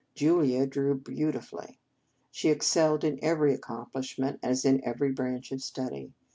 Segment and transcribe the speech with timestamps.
[0.15, 1.79] Julia drew beautifully.
[2.31, 6.11] She ex celled in every accomplishment, as in every branch of study.